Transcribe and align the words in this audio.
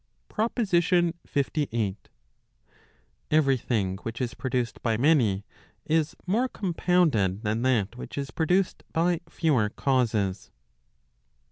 PROPOSITION 0.29 1.13
LVIII. 1.35 1.95
Every 3.29 3.55
thing 3.57 3.97
which 3.97 4.19
is 4.19 4.33
produced 4.33 4.81
by 4.81 4.97
many, 4.97 5.45
is 5.85 6.15
more 6.25 6.47
compounded 6.49 7.43
than 7.43 7.61
that 7.61 7.95
which 7.97 8.17
is 8.17 8.31
produced 8.31 8.83
by 8.93 9.21
fewer 9.29 9.69
causes. 9.69 10.49